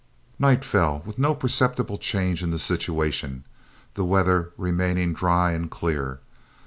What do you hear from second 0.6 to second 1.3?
fell with